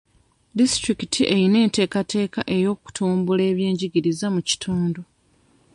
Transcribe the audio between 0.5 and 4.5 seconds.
Disitulikiti erina enteekateeka ey'okutumbula ebyenjigiriza mu